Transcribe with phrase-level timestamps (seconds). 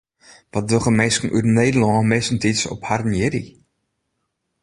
[0.53, 3.47] Wat dogge minsken út Nederlân meastentiids op harren jierdei?